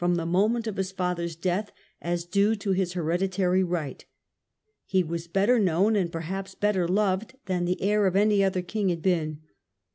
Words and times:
^^e 0.01 0.27
moment 0.27 0.65
of 0.65 0.77
his 0.77 0.91
father's 0.91 1.35
death, 1.35 1.71
as 2.01 2.25
due 2.25 2.55
to 2.55 2.71
his 2.71 2.93
hereditary 2.93 3.63
right 3.63 4.03
He 4.87 5.03
was 5.03 5.27
better 5.27 5.59
known, 5.59 5.95
and 5.95 6.11
perhaps 6.11 6.55
better 6.55 6.87
loved, 6.87 7.35
than 7.45 7.65
the 7.65 7.79
heir 7.83 8.07
of 8.07 8.15
any 8.15 8.43
other 8.43 8.63
king 8.63 8.89
had 8.89 9.03
been. 9.03 9.41